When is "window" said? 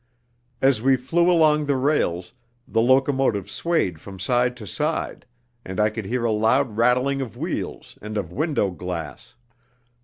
8.33-8.71